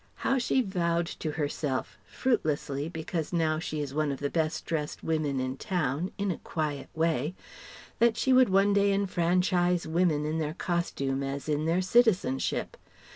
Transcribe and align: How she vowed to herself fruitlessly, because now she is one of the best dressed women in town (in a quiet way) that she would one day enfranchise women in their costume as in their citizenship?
How 0.25 0.39
she 0.39 0.63
vowed 0.63 1.05
to 1.05 1.33
herself 1.33 1.95
fruitlessly, 2.07 2.89
because 2.89 3.31
now 3.31 3.59
she 3.59 3.81
is 3.81 3.93
one 3.93 4.11
of 4.11 4.19
the 4.19 4.31
best 4.31 4.65
dressed 4.65 5.03
women 5.03 5.39
in 5.39 5.57
town 5.57 6.09
(in 6.17 6.31
a 6.31 6.39
quiet 6.39 6.89
way) 6.95 7.35
that 7.99 8.17
she 8.17 8.33
would 8.33 8.49
one 8.49 8.73
day 8.73 8.91
enfranchise 8.91 9.85
women 9.85 10.25
in 10.25 10.39
their 10.39 10.55
costume 10.55 11.21
as 11.21 11.47
in 11.47 11.65
their 11.65 11.81
citizenship? 11.83 12.77